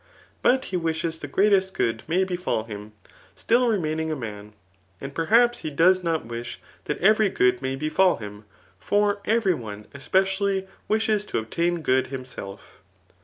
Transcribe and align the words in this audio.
But 0.41 0.65
he 0.73 0.77
wished 0.77 1.21
the 1.21 1.27
greatest 1.27 1.73
good 1.73 2.01
may 2.07 2.23
befal 2.23 2.63
him, 2.63 2.93
still 3.35 3.67
remaining 3.67 4.11
a 4.11 4.15
man. 4.15 4.53
And 4.99 5.13
peiiiaps 5.13 5.57
he 5.57 5.69
does 5.69 6.01
not 6.03 6.25
wish 6.25 6.59
that 6.85 6.97
every 6.97 7.29
good 7.29 7.61
may 7.61 7.75
befal 7.75 8.15
him; 8.15 8.45
for 8.79 9.21
every 9.25 9.53
one 9.53 9.85
especially 9.93 10.67
wishes 10.87 11.23
to 11.27 11.37
obtsun 11.45 11.83
good 11.83 12.07
himself. 12.07 12.81